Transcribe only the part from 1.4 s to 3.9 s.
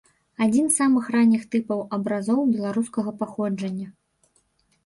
тыпаў абразоў беларускага паходжання.